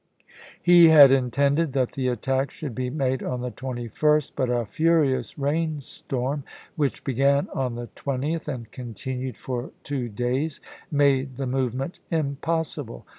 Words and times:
He 0.59 0.87
had 0.87 1.11
intended 1.11 1.73
that 1.73 1.91
the 1.91 2.07
attack 2.07 2.49
should 2.49 2.73
be 2.73 2.89
made 2.89 3.21
on 3.21 3.41
the 3.41 3.51
21st, 3.51 4.31
but 4.35 4.49
a 4.49 4.65
furious 4.65 5.37
rainstorm, 5.37 6.43
which 6.75 7.01
Nov., 7.01 7.01
isea. 7.01 7.05
began 7.05 7.49
on 7.53 7.75
the 7.75 7.85
20th 7.95 8.47
and 8.47 8.71
continued 8.71 9.37
for 9.37 9.69
two 9.83 10.09
days, 10.09 10.59
made 10.89 11.37
the 11.37 11.45
movement 11.45 11.99
impossible. 12.09 13.05